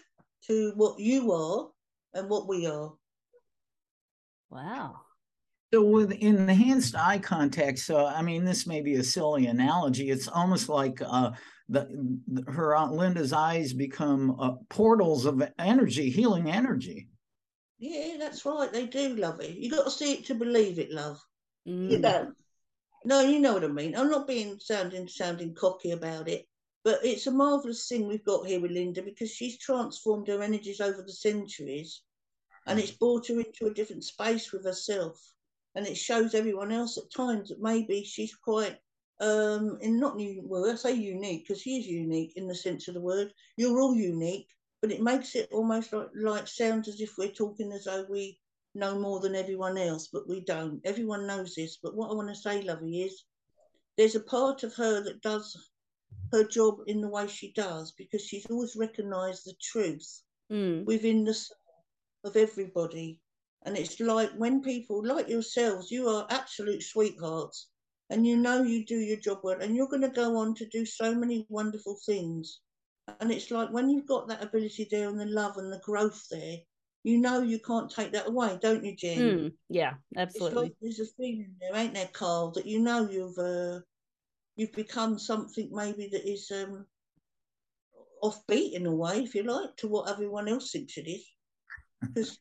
[0.47, 1.71] to what you are
[2.15, 2.97] and what we are.
[4.51, 5.07] Wow.
[5.73, 10.11] So with enhanced eye contact, so I mean, this may be a silly analogy.
[10.11, 11.31] It's almost like uh,
[11.69, 11.87] the,
[12.27, 17.09] the her aunt Linda's eyes become uh, portals of energy, healing energy.
[17.79, 18.73] Yeah, that's right.
[18.73, 19.57] They do love it.
[19.57, 21.19] You got to see it to believe it, love.
[21.65, 22.01] You Mm.
[22.01, 22.33] know.
[23.05, 23.97] No, you know what I mean.
[23.97, 26.47] I'm not being sounding sounding cocky about it,
[26.85, 30.81] but it's a marvelous thing we've got here with Linda because she's transformed her energies
[30.81, 32.03] over the centuries,
[32.67, 35.19] and it's brought her into a different space with herself,
[35.75, 38.79] and it shows everyone else at times that maybe she's quite
[39.21, 42.89] um in not new well I say unique because she is unique in the sense
[42.89, 43.33] of the word.
[43.57, 44.49] You're all unique,
[44.81, 48.39] but it makes it almost like like sounds as if we're talking as though we
[48.75, 50.81] know more than everyone else, but we don't.
[50.85, 51.79] Everyone knows this.
[51.83, 53.25] But what I want to say, lovey, is
[53.99, 55.57] there's a part of her that does
[56.33, 60.85] her job in the way she does because she's always recognised the truth Mm.
[60.85, 61.57] within the soul
[62.25, 63.21] of everybody.
[63.65, 67.69] And it's like when people like yourselves, you are absolute sweethearts
[68.09, 70.67] and you know you do your job well and you're going to go on to
[70.67, 72.61] do so many wonderful things.
[73.21, 76.27] And it's like when you've got that ability there and the love and the growth
[76.31, 76.57] there,
[77.05, 79.19] you know you can't take that away, don't you, Jen?
[79.19, 79.53] Mm.
[79.69, 80.77] Yeah, It's like absolutely.
[80.81, 83.81] there's a feeling there, ain't there, Karl, that you know you've uh,
[84.57, 86.87] you've become something maybe that is um,
[88.23, 91.25] offbeat in a way, if you like, to what everyone else thinks it is.
[92.15, 92.39] Because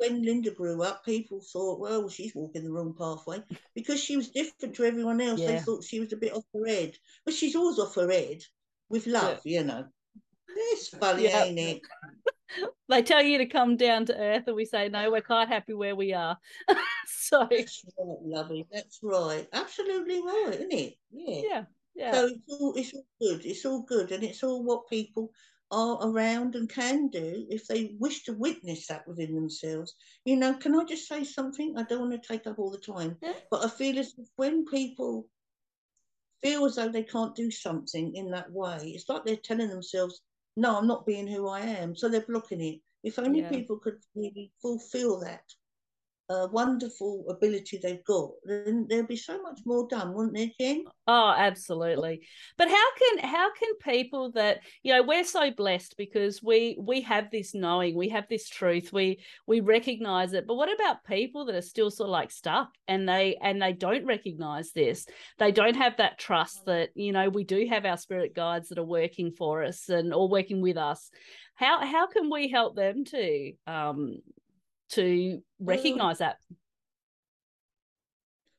[0.00, 3.42] when Linda grew up, people thought, well, she's walking the wrong pathway
[3.74, 5.40] because she was different to everyone else.
[5.40, 5.48] Yeah.
[5.48, 8.42] They thought she was a bit off her head, but she's always off her head
[8.88, 9.60] with love, yeah.
[9.60, 9.84] you know.
[10.48, 11.44] It's funny, yeah.
[11.44, 11.82] ain't it?
[12.88, 15.74] they tell you to come down to earth, and we say, no, we're quite happy
[15.74, 16.38] where we are.
[17.06, 18.66] so that's right, lovely.
[18.72, 19.46] That's right.
[19.52, 20.94] Absolutely right, isn't it?
[21.10, 21.40] Yeah.
[21.46, 21.64] Yeah.
[21.94, 22.12] Yeah.
[22.12, 23.44] So it's all it's all good.
[23.44, 25.30] It's all good, and it's all what people
[25.70, 29.94] are around and can do if they wish to witness that within themselves.
[30.24, 31.74] You know, can I just say something?
[31.76, 33.34] I don't want to take up all the time, yeah.
[33.50, 35.28] but I feel as if when people
[36.42, 40.22] feel as though they can't do something in that way, it's like they're telling themselves,
[40.56, 41.94] no, I'm not being who I am.
[41.94, 42.80] So they're blocking it.
[43.02, 43.48] If only yeah.
[43.48, 45.44] people could really fulfill that
[46.30, 50.84] uh, wonderful ability they've got, then there'll be so much more done, wouldn't there, Jen?
[51.08, 52.20] Oh, absolutely.
[52.56, 57.00] But how can how can people that you know we're so blessed because we we
[57.00, 60.46] have this knowing, we have this truth, we we recognize it.
[60.46, 63.72] But what about people that are still sort of like stuck and they and they
[63.72, 65.06] don't recognize this?
[65.38, 68.78] They don't have that trust that you know we do have our spirit guides that
[68.78, 71.10] are working for us and or working with us.
[71.56, 74.18] How how can we help them to um,
[74.92, 76.36] to recognize that.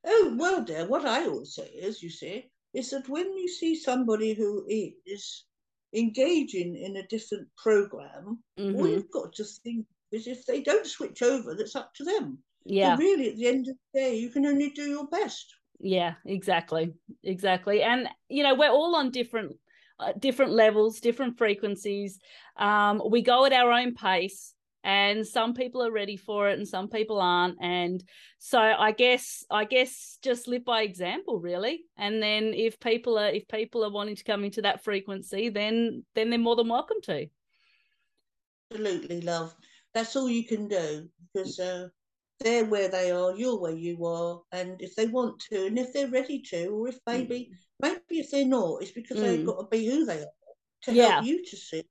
[0.06, 3.76] Oh, well, dear, what I always say is, you see, is that when you see
[3.76, 4.66] somebody who
[5.06, 5.46] is
[5.94, 8.76] engaging in a different program, mm-hmm.
[8.76, 12.40] all you've got to think is if they don't switch over, that's up to them.
[12.66, 12.96] Yeah.
[12.96, 15.54] So really, at the end of the day, you can only do your best.
[15.80, 17.82] Yeah, exactly, exactly.
[17.82, 19.56] And you know, we're all on different
[20.00, 22.20] uh, different levels, different frequencies.
[22.58, 26.68] Um, we go at our own pace and some people are ready for it and
[26.68, 28.04] some people aren't and
[28.40, 33.30] so i guess i guess just live by example really and then if people are
[33.30, 36.98] if people are wanting to come into that frequency then then they're more than welcome
[37.04, 37.28] to
[38.72, 39.54] absolutely love
[39.94, 41.88] that's all you can do because uh,
[42.40, 45.94] they're where they are you're where you are and if they want to and if
[45.94, 47.58] they're ready to or if maybe mm.
[47.82, 49.22] maybe if they're not it's because mm.
[49.22, 50.34] they've got to be who they are
[50.84, 51.10] to yeah.
[51.10, 51.84] help you to see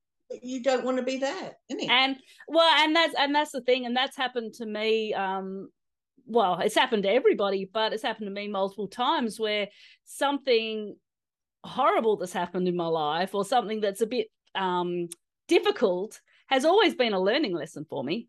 [0.42, 1.52] you don't want to be there,
[1.90, 2.16] And
[2.48, 5.14] well, and that's and that's the thing, and that's happened to me.
[5.14, 5.68] Um,
[6.26, 9.68] well, it's happened to everybody, but it's happened to me multiple times where
[10.04, 10.96] something
[11.64, 15.08] horrible that's happened in my life, or something that's a bit um
[15.48, 18.28] difficult, has always been a learning lesson for me.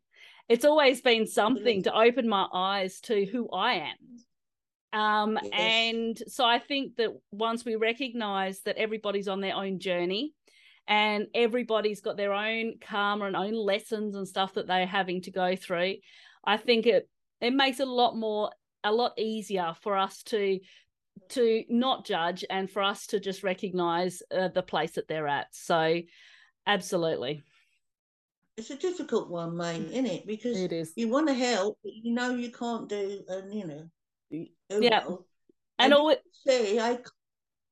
[0.49, 3.73] It's always been something to open my eyes to who I
[4.93, 4.99] am.
[4.99, 5.51] Um, yes.
[5.53, 10.33] and so I think that once we recognize that everybody's on their own journey,
[10.87, 15.31] and everybody's got their own karma and own lessons and stuff that they're having to
[15.31, 15.95] go through.
[16.43, 18.51] I think it it makes it a lot more
[18.83, 20.59] a lot easier for us to
[21.29, 25.47] to not judge and for us to just recognize uh, the place that they're at.
[25.51, 26.01] So
[26.65, 27.43] absolutely.
[28.57, 30.27] It's a difficult one mate isn't it?
[30.27, 30.93] Because it is.
[30.95, 33.89] you want to help but you know you can't do and you know
[34.71, 35.03] oh yeah.
[35.05, 35.25] well.
[35.79, 36.97] and, and all it say i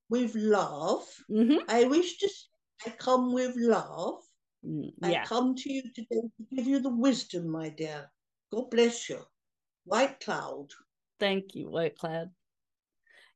[0.10, 1.58] with love mm-hmm.
[1.69, 2.30] i wish to
[2.86, 4.22] I come with love.
[4.65, 5.22] Mm, yeah.
[5.22, 8.10] I come to you today to give you the wisdom, my dear.
[8.52, 9.20] God bless you.
[9.86, 10.68] White cloud.
[11.20, 12.30] Thank you, White Cloud.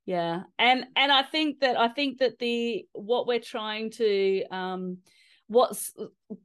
[0.05, 0.43] Yeah.
[0.59, 4.97] And and I think that I think that the what we're trying to um
[5.47, 5.93] what's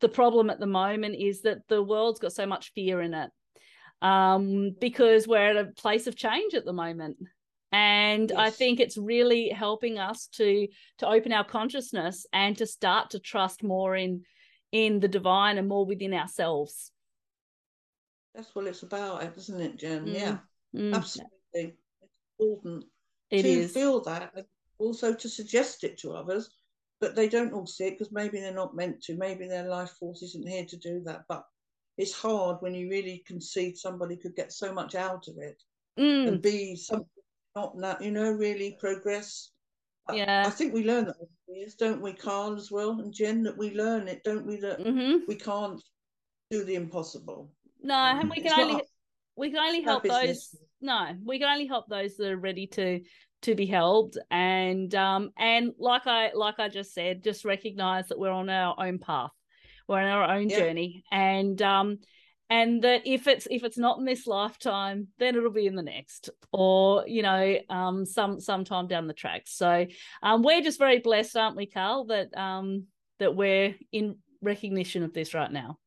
[0.00, 3.30] the problem at the moment is that the world's got so much fear in it.
[4.00, 7.16] Um because we're at a place of change at the moment
[7.72, 8.38] and yes.
[8.38, 10.66] i think it's really helping us to
[10.98, 14.22] to open our consciousness and to start to trust more in
[14.72, 16.92] in the divine and more within ourselves
[18.34, 20.14] that's what it's about isn't it jen mm.
[20.14, 20.38] yeah
[20.74, 20.94] mm.
[20.94, 21.76] absolutely it's
[22.38, 22.84] important
[23.30, 23.72] it to is.
[23.72, 24.32] feel that
[24.78, 26.50] also to suggest it to others
[27.00, 29.90] but they don't all see it because maybe they're not meant to maybe their life
[30.00, 31.44] force isn't here to do that but
[31.98, 35.60] it's hard when you really can see somebody could get so much out of it
[35.98, 36.28] mm.
[36.28, 37.06] and be something
[37.58, 39.50] not that you know really progress.
[40.12, 40.44] Yeah.
[40.44, 41.16] I, I think we learn that
[41.48, 43.00] years don't we karl as well?
[43.00, 45.18] And jen that we learn it don't we that mm-hmm.
[45.26, 45.82] we can't
[46.50, 47.50] do the impossible?
[47.82, 48.82] No and we can only
[49.36, 53.00] we can only help those no we can only help those that are ready to
[53.42, 54.18] to be helped.
[54.30, 58.74] And um and like i like i just said just recognize that we're on our
[58.78, 59.30] own path.
[59.86, 60.58] We're on our own yeah.
[60.58, 61.04] journey.
[61.12, 61.98] And um
[62.50, 65.82] and that if it's if it's not in this lifetime then it'll be in the
[65.82, 69.42] next or you know um some sometime down the track.
[69.46, 69.86] So
[70.22, 72.84] um we're just very blessed aren't we karl that um
[73.18, 75.78] that we're in recognition of this right now?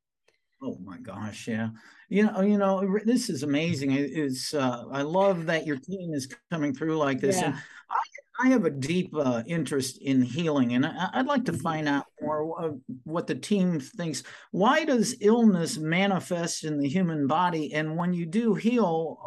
[0.61, 1.69] Oh my gosh yeah.
[2.09, 3.91] You know you know this is amazing.
[3.91, 7.37] It's uh i love that your team is coming through like this.
[7.37, 7.47] Yeah.
[7.47, 7.55] and
[7.89, 7.97] I,
[8.43, 12.05] I have a deep uh, interest in healing, and I, would like to find out
[12.19, 14.23] more what the team thinks.
[14.49, 19.17] Why does illness manifest in the human body, and when you do heal,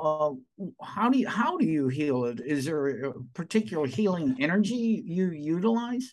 [0.61, 2.41] uh, how do you how do you heal it?
[2.45, 6.13] Is there a particular healing energy you utilize?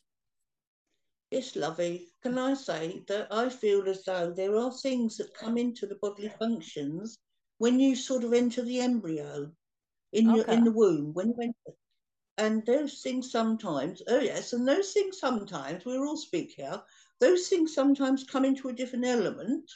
[1.31, 2.09] Yes, lovey.
[2.21, 5.97] Can I say that I feel as though there are things that come into the
[6.01, 7.17] bodily functions
[7.57, 9.49] when you sort of enter the embryo
[10.13, 10.37] in okay.
[10.37, 11.77] your in the womb when you enter
[12.41, 16.81] and those things sometimes, oh yes, and those things sometimes, we all speak here,
[17.19, 19.69] those things sometimes come into a different element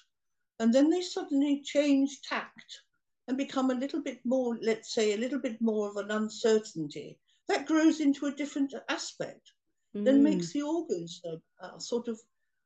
[0.60, 2.82] and then they suddenly change tact
[3.28, 7.20] and become a little bit more, let's say, a little bit more of an uncertainty.
[7.50, 9.52] That grows into a different aspect,
[9.96, 10.04] mm.
[10.04, 12.20] then makes the organs uh, uh, sort of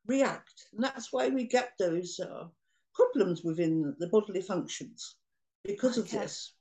[0.08, 0.68] react.
[0.74, 2.46] And that's why we get those uh,
[2.94, 5.16] problems within the bodily functions
[5.66, 6.18] because okay.
[6.18, 6.54] of this.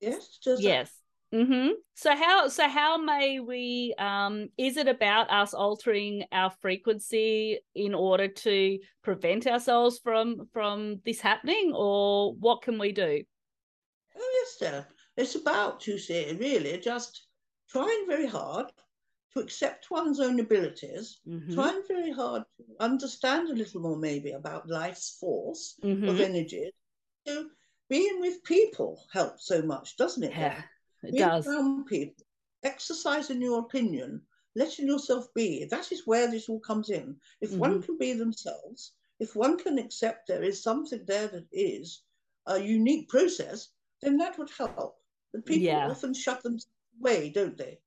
[0.00, 0.38] Yes?
[0.44, 0.90] Does yes.
[1.32, 1.68] Mm-hmm.
[1.94, 7.94] So how so how may we um is it about us altering our frequency in
[7.94, 13.22] order to prevent ourselves from from this happening or what can we do?
[14.16, 14.86] Oh yes, sir.
[15.16, 17.26] It's about to say really just
[17.70, 18.66] trying very hard
[19.32, 21.54] to accept one's own abilities, mm-hmm.
[21.54, 26.08] trying very hard to understand a little more maybe about life's force mm-hmm.
[26.08, 26.70] of energy.
[27.26, 27.46] So
[27.88, 30.32] being with people helps so much, doesn't it?
[30.32, 30.62] Yeah.
[31.02, 31.46] It Being does.
[31.46, 32.24] around people,
[32.62, 34.22] exercising your opinion,
[34.54, 35.64] letting yourself be.
[35.64, 37.16] That is where this all comes in.
[37.40, 37.58] If mm-hmm.
[37.58, 42.02] one can be themselves, if one can accept there is something there that is
[42.46, 43.68] a unique process,
[44.00, 44.96] then that would help.
[45.32, 45.88] But people yeah.
[45.88, 46.58] often shut them
[47.00, 47.78] away, don't they?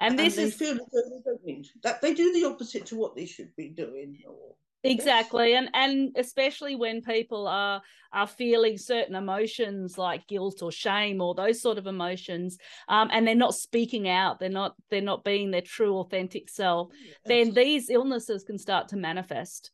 [0.00, 2.96] And this and is feel that they don't need that they do the opposite to
[2.96, 4.18] what they should be doing.
[4.28, 10.70] Or exactly and and especially when people are are feeling certain emotions like guilt or
[10.70, 15.00] shame or those sort of emotions um, and they're not speaking out they're not they're
[15.00, 17.16] not being their true authentic self yes.
[17.26, 19.72] then these illnesses can start to manifest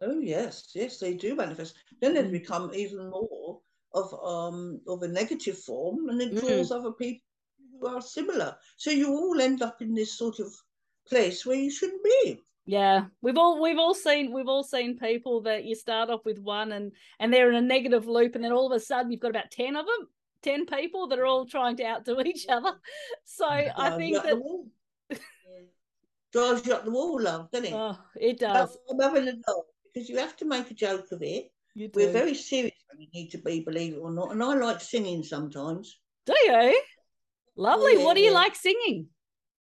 [0.00, 2.32] oh yes yes they do manifest then they mm.
[2.32, 3.60] become even more
[3.92, 6.76] of um of a negative form and it draws mm.
[6.76, 7.22] other people
[7.80, 10.52] who are similar so you all end up in this sort of
[11.06, 12.40] place where you shouldn't be
[12.70, 16.38] yeah, we've all we've all seen we've all seen people that you start off with
[16.38, 19.20] one and and they're in a negative loop, and then all of a sudden you've
[19.20, 20.06] got about ten of them,
[20.40, 22.74] ten people that are all trying to outdo each other.
[23.24, 25.18] So I think that
[26.32, 27.72] drives you up the wall, love, doesn't it?
[27.74, 28.78] Oh, it does.
[28.88, 31.50] I'm having a laugh because you have to make a joke of it.
[31.74, 34.30] We're very serious when you need to be, believe it or not.
[34.30, 35.98] And I like singing sometimes.
[36.24, 36.80] Do you?
[37.56, 37.96] Lovely.
[37.96, 38.38] Yeah, what do you yeah.
[38.38, 39.08] like singing?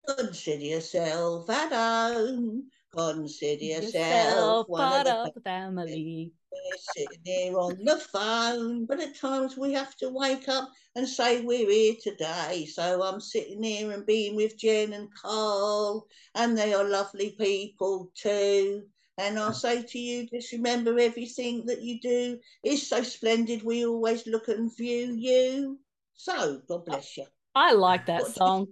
[0.07, 2.65] Consider yourself at home.
[2.93, 6.33] Consider yourself, part of the family.
[6.53, 11.07] We're sitting here on the phone, but at times we have to wake up and
[11.09, 12.67] say we're here today.
[12.67, 18.11] So I'm sitting here and being with Jen and Karl, and they are lovely people
[18.15, 18.83] too.
[19.19, 23.63] And I'll say to you, just remember everything that you do is so splendid.
[23.63, 25.79] We always look and view you.
[26.15, 27.27] So God bless you.
[27.55, 28.69] I like that song.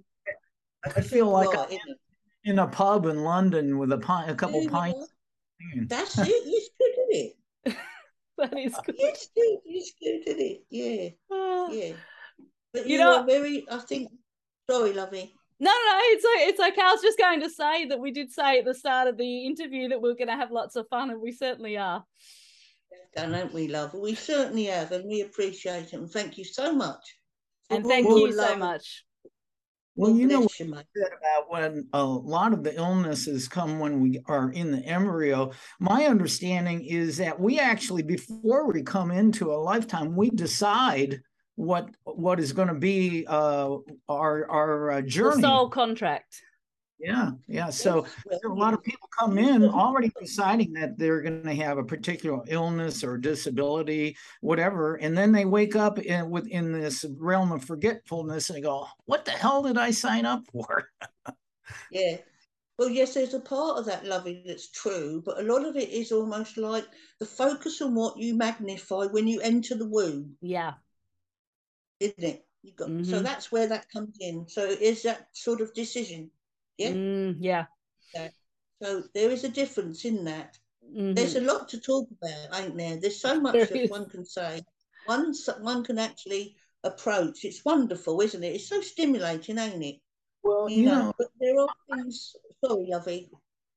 [0.85, 1.81] I feel like right,
[2.44, 5.09] in a pub in London with a pint, a couple yeah, pints.
[5.87, 6.29] That's it.
[6.29, 7.35] You good, isn't
[7.66, 7.77] it?
[8.38, 8.94] that is good.
[8.98, 9.59] It's good.
[9.64, 10.64] It's good, isn't it?
[10.70, 11.09] Yeah.
[11.31, 11.70] Oh.
[11.72, 11.92] Yeah.
[12.72, 13.64] But you, you know, very.
[13.70, 14.11] I think.
[14.70, 15.33] Sorry, lovey.
[15.61, 16.81] No, no, it's it's okay.
[16.81, 19.46] I was just going to say that we did say at the start of the
[19.46, 22.05] interview that we are going to have lots of fun, and we certainly are.
[23.16, 23.94] Done, Don't we, love?
[23.94, 25.94] We certainly have, and we appreciate it.
[25.94, 27.16] And thank you so much.
[27.70, 29.05] And thank you so much.
[29.98, 34.00] Well, you know what you said about when a lot of the illnesses come when
[34.00, 35.50] we are in the embryo.
[35.80, 41.20] My understanding is that we actually, before we come into a lifetime, we decide
[41.56, 43.76] what what is going to be uh,
[44.08, 45.42] our our uh, journey.
[45.42, 46.42] The soul contract.
[46.98, 47.70] Yeah, yeah.
[47.70, 48.06] So
[48.44, 52.42] a lot of people come in already deciding that they're going to have a particular
[52.49, 58.51] illness or disability, whatever, and then they wake up in within this realm of forgetfulness
[58.51, 60.90] and go, "What the hell did I sign up for?"
[61.92, 62.16] yeah.
[62.78, 65.90] Well, yes, there's a part of that loving that's true, but a lot of it
[65.90, 66.86] is almost like
[67.20, 70.36] the focus on what you magnify when you enter the womb.
[70.40, 70.74] Yeah.
[72.01, 72.46] Isn't it?
[72.62, 73.05] You got mm-hmm.
[73.05, 74.49] so that's where that comes in.
[74.49, 76.30] So is that sort of decision
[76.79, 76.91] yeah.
[76.91, 77.64] Mm, yeah.
[78.83, 80.57] So there is a difference in that.
[80.85, 81.14] Mm-hmm.
[81.14, 82.97] There's a lot to talk about, ain't there?
[82.97, 83.91] There's so much there that is.
[83.91, 84.62] one can say.
[85.07, 87.45] One one can actually approach.
[87.45, 88.55] It's wonderful, isn't it?
[88.55, 89.97] It's so stimulating, ain't it?
[90.43, 92.37] Well, you, you know, know, but there are things.
[92.64, 93.31] Sorry, lovey.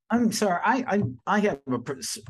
[0.10, 0.62] I'm sorry.
[0.64, 1.60] I I, I have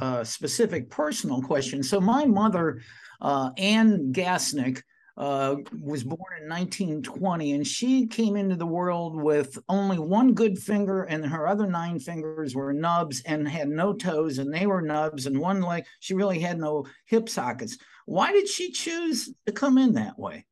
[0.01, 1.83] a, specific personal question.
[1.83, 2.81] So my mother,
[3.19, 4.81] uh, Anne Gasnick,
[5.17, 10.57] uh, was born in 1920, and she came into the world with only one good
[10.57, 14.81] finger, and her other nine fingers were nubs and had no toes, and they were
[14.81, 17.77] nubs, and one leg, she really had no hip sockets.
[18.05, 20.45] Why did she choose to come in that way?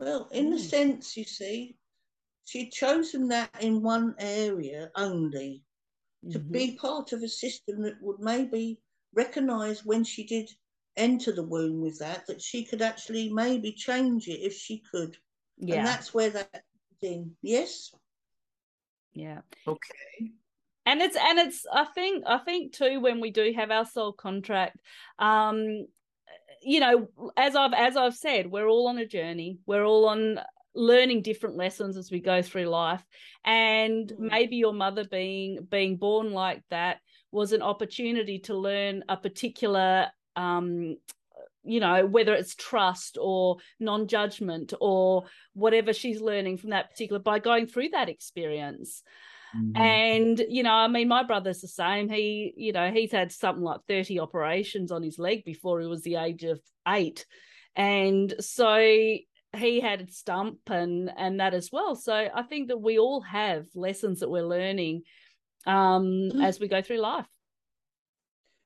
[0.00, 0.60] Well, in a Mm.
[0.60, 1.76] sense, you see,
[2.44, 5.62] she'd chosen that in one area only
[6.30, 6.52] to Mhm.
[6.52, 8.80] be part of a system that would maybe
[9.12, 10.50] recognize when she did
[10.98, 15.16] enter the womb with that, that she could actually maybe change it if she could.
[15.56, 17.36] yeah And that's where that comes in.
[17.42, 17.92] Yes?
[19.14, 20.30] yeah Okay.
[20.86, 24.12] and it's and it's i think i think too when we do have our soul
[24.12, 24.76] contract
[25.18, 25.86] um
[26.62, 30.38] you know as i've as i've said we're all on a journey we're all on
[30.74, 33.04] learning different lessons as we go through life
[33.44, 34.30] and Mm.
[34.30, 36.98] maybe your mother being being born like that
[37.32, 40.08] was an opportunity to learn a particular
[40.44, 40.96] um
[41.64, 45.24] you know whether it's trust or non-judgment or
[45.54, 49.02] whatever she's learning from that particular by going through that experience.
[49.56, 49.76] Mhm.
[49.80, 52.04] and you know i mean my brother's the same.
[52.16, 56.02] He you know he's had something like 30 operations on his leg before he was
[56.02, 57.24] the age of eight.
[57.74, 58.76] And so
[59.64, 61.94] he had a stump and and that as well.
[61.96, 64.96] So i think that we all have lessons that we're learning
[65.66, 66.44] um Mm.
[66.48, 67.26] as we go through life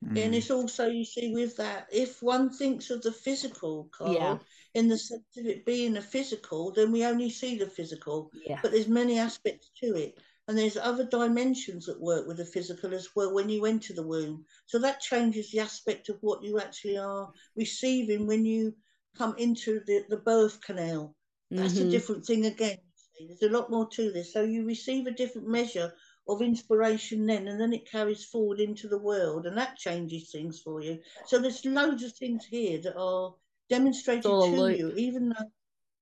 [0.03, 0.34] And Mhm.
[0.34, 4.38] it's also, you see, with that, if one thinks of the physical, Karl, Yeah.
[4.74, 8.30] in the sense of it being a physical, then we only see the physical.
[8.46, 10.18] yeah But there's many aspects to it.
[10.48, 14.07] And there's other dimensions that work with the physical as well when you enter the
[14.07, 14.44] womb.
[14.66, 18.74] So that changes the aspect of what you actually are receiving when you
[19.16, 21.14] come into the, the birth canal.
[21.55, 21.90] That's a Mhm.
[21.90, 22.78] different thing again.
[23.20, 24.32] There's a lot more to this.
[24.32, 25.92] So you receive a different measure
[26.29, 30.61] of inspiration then, and then it carries forward into the world, and that changes things
[30.61, 31.01] for you.
[31.27, 33.35] So there's loads of things here that are
[33.68, 34.79] demonstrated to loop.
[34.79, 35.51] you, even though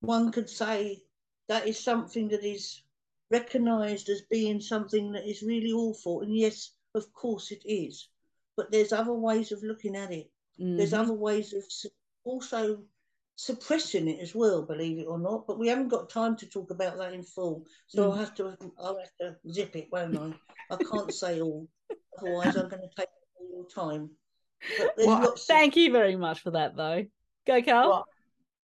[0.00, 1.02] one could say
[1.48, 2.82] that is something that is
[3.30, 6.20] recognized as being something that is really awful.
[6.22, 8.08] And yes, of course it is.
[8.56, 10.30] But there's other ways of looking at it.
[10.76, 10.98] There's Mhm.
[11.00, 11.64] other ways of
[12.24, 12.84] also
[13.44, 15.46] suppressing it as well, believe it or not.
[15.46, 17.64] But we haven't got time to talk about that in full.
[17.86, 18.04] So Mm.
[18.04, 20.34] I'll have to I'll have to zip it, won't I?
[20.74, 21.66] I can't say all.
[22.18, 24.10] Otherwise I'm gonna take all your time.
[24.98, 27.06] Well, lots of thank you very much for that though
[27.46, 28.04] go karl Well,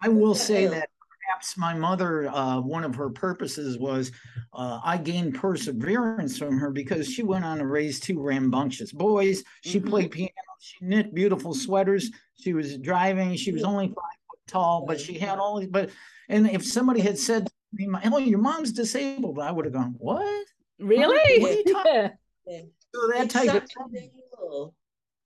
[0.03, 0.71] I will the say hell?
[0.73, 0.89] that
[1.21, 4.11] perhaps my mother, uh, one of her purposes was
[4.55, 9.45] uh, I gained perseverance from her because she went on to raise two rambunctious boys.
[9.61, 9.89] She Mhm.
[9.91, 10.33] played piano.
[10.61, 12.11] She knit beautiful sweaters.
[12.41, 13.37] She was driving.
[13.37, 15.69] She was only five foot tall, but she had all these.
[15.69, 15.91] But
[16.29, 19.95] and if somebody had said to me, "Oh, your mom's disabled," I would have gone,
[19.99, 20.47] "What?"
[20.79, 21.07] really
[21.41, 22.11] What are you talking-
[22.47, 22.63] yeah.
[22.95, 24.67] So that type exactly there.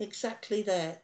[0.01, 1.03] Exactly that.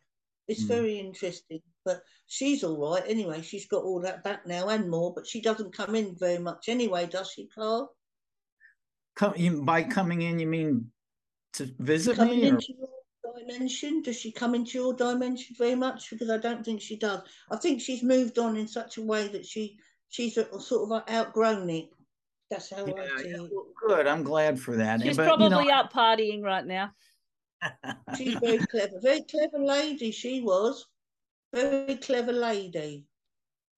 [0.49, 0.69] It's Mm.
[0.69, 1.61] very interesting.
[1.85, 3.43] But she's all right anyway.
[3.43, 6.69] She's got all that back now and more, but she doesn't come in very much
[6.69, 7.97] anyway, does she, Karl?
[9.15, 10.39] come you, by coming in.
[10.39, 10.91] You mean
[11.55, 12.51] to visit Coming me?
[12.53, 12.59] Or?
[13.35, 14.03] Into your dimension?
[14.03, 16.11] Does she come into your dimension very much?
[16.11, 17.20] Because I don't think she does.
[17.51, 19.78] I think she's moved on in such a way that she
[20.09, 21.89] she's a- sort of outgrown it.
[22.51, 24.07] That's how Yeah, I see yeah, well, good.
[24.07, 25.01] I'm glad for that.
[25.01, 26.93] she's But, you know, probably up partying right now
[28.16, 29.01] She's very clever.
[29.01, 30.87] Very clever lady she was.
[31.55, 33.07] Very clever lady.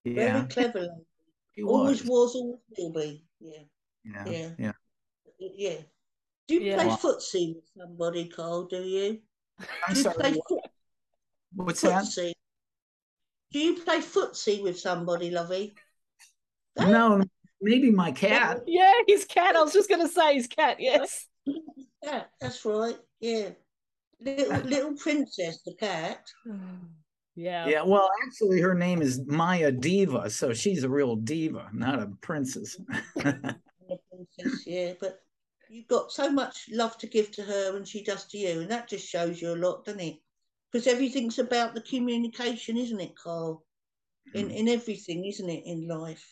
[0.05, 1.07] Very clever lady.
[1.55, 2.09] she Always was.
[2.09, 3.24] was, always will be.
[3.40, 3.62] Yeah.
[4.05, 4.50] Yeah, Yeah.
[4.59, 4.72] yeah.
[5.38, 5.76] Yeah.
[6.48, 6.76] Do you Yeah.
[6.76, 8.64] play footsie with somebody, Karl?
[8.64, 9.20] Do you?
[9.61, 10.14] I'm Do you sorry.
[10.16, 10.70] play what- foot,
[11.57, 12.05] What's that?
[12.05, 12.32] footsie?
[13.52, 15.74] Do you play footsie with somebody, lovey?
[16.78, 17.22] No,
[17.61, 18.62] maybe my cat.
[18.66, 21.28] yeah his cat i was just gonna say his cat yes
[22.02, 22.98] Yeah, that's right.
[23.20, 23.50] Yeah.
[24.20, 26.26] Little uh, little princess, the cat.
[27.36, 32.00] yeah Yeah, well, actually, her name is Maya Diva, so she's a real diva, not
[32.02, 32.76] a princess.
[33.16, 34.92] Princess, yeah.
[35.00, 35.20] But
[35.74, 38.70] you've got so much love to give to her and she does to you, and
[38.70, 40.16] that just shows you a lot, doesn't it?
[40.70, 43.64] Because everything's about the communication, isn't it, Karl?
[44.34, 46.26] In in everything, isn't it, in life?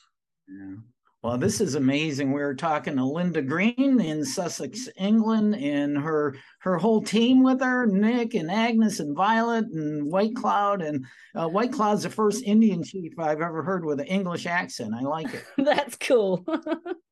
[0.48, 0.76] Yeah.
[1.22, 2.32] Well, this is amazing.
[2.32, 7.60] We were talking to Linda Green in Sussex, England, and her her whole team with
[7.60, 10.82] her, Nick and Agnes and Violet and White Cloud.
[10.82, 11.04] And
[11.36, 14.94] uh, White Cloud's the first Indian chief I've ever heard with an English accent.
[14.94, 15.44] I like it.
[15.58, 16.44] that's cool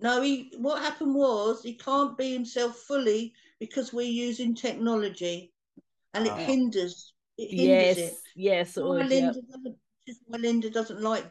[0.00, 0.52] No, he.
[0.58, 5.52] What happened was he can't be himself fully because we're using technology,
[6.14, 6.36] and it Ah.
[6.36, 7.14] hinders.
[7.36, 8.14] It hinders yes it.
[8.34, 9.26] yes it Why would, yeah.
[9.26, 9.76] Linda doesn't.
[10.06, 11.30] this Linda doesn't like,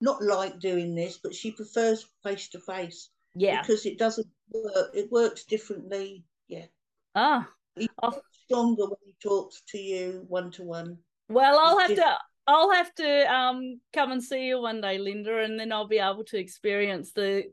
[0.00, 4.90] not like doing this, but she prefers face to face yeah because it doesn't work.
[4.94, 6.24] It works differently.
[6.48, 6.66] Yeah,
[7.14, 8.10] ah he Oh.
[8.10, 10.98] works stronger when he talks to you one to one.
[11.28, 14.98] Well, I'll It's have to I'll have to um come and see you one day,
[14.98, 17.44] Linda, and then I'll be able to experience the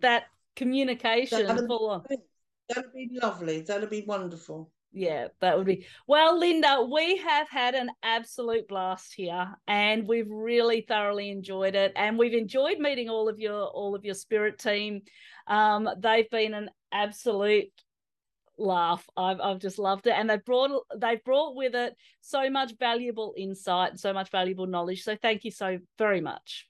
[0.00, 0.24] that
[0.54, 2.02] communication That'd full on.
[2.08, 2.16] be,
[2.68, 3.60] that'd be lovely.
[3.62, 4.70] That'd be wonderful.
[4.92, 6.86] Yeah, that would be well, Linda.
[6.90, 11.92] We have had an absolute blast here, and we've really thoroughly enjoyed it.
[11.96, 15.02] And we've enjoyed meeting all of your all of your spirit team.
[15.46, 17.72] Um, they've been an absolute
[18.56, 19.06] laugh.
[19.16, 23.34] I've I've just loved it, and they've brought they've brought with it so much valuable
[23.36, 25.02] insight, so much valuable knowledge.
[25.02, 26.68] So thank you so very much.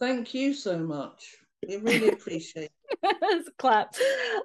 [0.00, 1.36] Thank you so much.
[1.68, 2.70] We really appreciate.
[3.02, 3.46] It.
[3.58, 3.94] clap.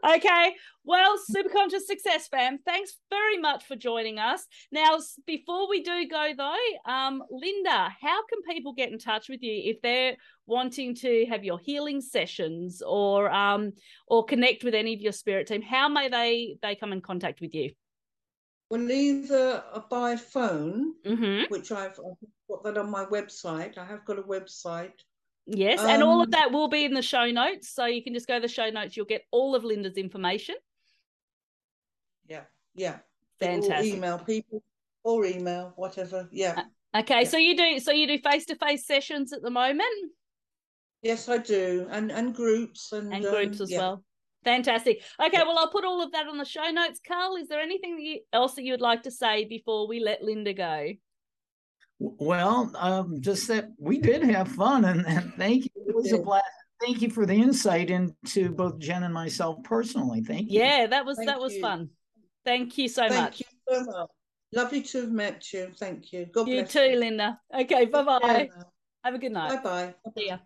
[0.07, 0.55] Okay.
[0.83, 4.45] Well, super conscious success fam, thanks very much for joining us.
[4.71, 9.41] Now, before we do go though, um, Linda, how can people get in touch with
[9.41, 10.15] you if they're
[10.45, 13.73] wanting to have your healing sessions or um
[14.07, 15.61] or connect with any of your spirit team?
[15.61, 17.71] How may they they come in contact with you?
[18.69, 21.45] Well, either by phone, Mm-hmm.
[21.53, 23.77] which I've, I've got that on my website.
[23.77, 24.91] I have got a website.
[25.47, 27.69] Yes, and all of Um, that will be in the show notes.
[27.69, 28.97] So you can just go to the show notes.
[28.97, 30.55] You'll get all of Linda's information.
[32.27, 32.43] Yeah,
[32.75, 32.99] yeah.
[33.39, 33.93] Fantastic.
[33.93, 34.63] Or email people
[35.03, 36.27] or email, whatever.
[36.31, 36.63] Yeah.
[36.95, 37.27] Okay, Yeah.
[37.27, 40.11] so you do so you do face to face sessions at the moment
[41.01, 43.79] yes, I do, and and groups and and um, groups as yeah.
[43.79, 44.03] well.
[44.43, 45.01] Fantastic.
[45.19, 45.43] Okay, Yeah.
[45.43, 46.99] well I'll put all of that on the show notes.
[47.05, 49.99] Karl, is there anything that you, else that you would like to say before we
[49.99, 50.93] let Linda go?
[51.99, 55.71] Well, um, just that we did have fun, and, and thank you.
[55.87, 56.45] It was a blast.
[56.79, 60.21] Thank you for the insight into both Jen and myself personally.
[60.21, 60.59] Thank you.
[60.59, 61.61] Yeah, that was that was you.
[61.61, 61.89] fun.
[62.45, 63.39] Thank you so Thank much.
[63.39, 64.09] you so much.
[64.53, 65.71] Lovely to have met you.
[65.75, 66.27] Thank you.
[66.27, 67.39] God You bless too, Linda.
[67.53, 68.19] Okay, bye bye.
[68.21, 68.49] Bye
[69.03, 69.63] Have a good night.
[69.63, 70.11] Bye bye.
[70.17, 70.37] See ya.